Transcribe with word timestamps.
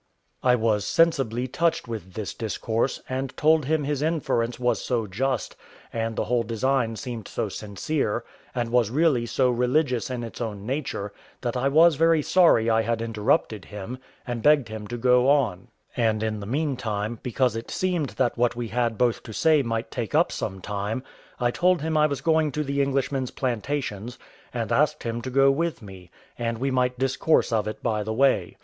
I 0.41 0.55
was 0.55 0.83
sensibly 0.83 1.47
touched 1.47 1.87
with 1.87 2.13
this 2.13 2.33
discourse, 2.33 3.03
and 3.07 3.37
told 3.37 3.65
him 3.65 3.83
his 3.83 4.01
inference 4.01 4.59
was 4.59 4.81
so 4.83 5.05
just, 5.05 5.55
and 5.93 6.15
the 6.15 6.23
whole 6.23 6.41
design 6.41 6.95
seemed 6.95 7.27
so 7.27 7.49
sincere, 7.49 8.23
and 8.55 8.71
was 8.71 8.89
really 8.89 9.27
so 9.27 9.51
religious 9.51 10.09
in 10.09 10.23
its 10.23 10.41
own 10.41 10.65
nature, 10.65 11.13
that 11.41 11.55
I 11.55 11.67
was 11.67 11.97
very 11.97 12.23
sorry 12.23 12.67
I 12.67 12.81
had 12.81 12.99
interrupted 12.99 13.65
him, 13.65 13.99
and 14.25 14.41
begged 14.41 14.69
him 14.69 14.87
to 14.87 14.97
go 14.97 15.29
on; 15.29 15.67
and, 15.95 16.23
in 16.23 16.39
the 16.39 16.47
meantime, 16.47 17.19
because 17.21 17.55
it 17.55 17.69
seemed 17.69 18.09
that 18.17 18.39
what 18.39 18.55
we 18.55 18.69
had 18.69 18.97
both 18.97 19.21
to 19.21 19.33
say 19.33 19.61
might 19.61 19.91
take 19.91 20.15
up 20.15 20.31
some 20.31 20.61
time, 20.61 21.03
I 21.39 21.51
told 21.51 21.83
him 21.83 21.95
I 21.95 22.07
was 22.07 22.21
going 22.21 22.51
to 22.53 22.63
the 22.63 22.81
Englishmen's 22.81 23.29
plantations, 23.29 24.17
and 24.51 24.71
asked 24.71 25.03
him 25.03 25.21
to 25.21 25.29
go 25.29 25.51
with 25.51 25.83
me, 25.83 26.09
and 26.39 26.57
we 26.57 26.71
might 26.71 26.97
discourse 26.97 27.53
of 27.53 27.67
it 27.67 27.83
by 27.83 28.01
the 28.01 28.13
way. 28.13 28.57